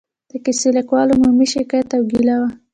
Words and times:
د 0.29 0.31
کیسه 0.45 0.69
لیکوالو 0.77 1.15
عمومي 1.17 1.47
شکایت 1.53 1.89
او 1.97 2.03
ګیله 2.11 2.35
وه. 2.41 2.49